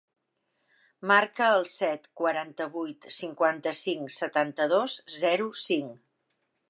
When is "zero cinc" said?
5.21-5.97